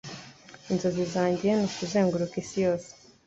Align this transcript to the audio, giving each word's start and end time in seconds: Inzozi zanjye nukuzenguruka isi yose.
Inzozi 0.71 1.03
zanjye 1.13 1.49
nukuzenguruka 1.57 2.35
isi 2.43 2.57
yose. 2.65 2.89